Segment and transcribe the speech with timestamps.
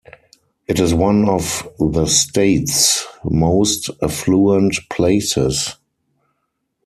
[0.67, 5.75] It is one of the state's most affluent places.